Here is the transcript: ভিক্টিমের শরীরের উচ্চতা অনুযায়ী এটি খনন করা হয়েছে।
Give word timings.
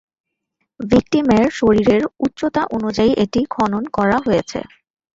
ভিক্টিমের 0.79 1.45
শরীরের 1.59 2.03
উচ্চতা 2.19 2.61
অনুযায়ী 2.75 3.11
এটি 3.23 3.41
খনন 3.53 3.83
করা 3.97 4.17
হয়েছে। 4.25 4.59